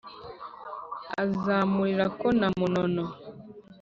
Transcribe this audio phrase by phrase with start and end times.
[1.23, 3.03] azamurira ko na munono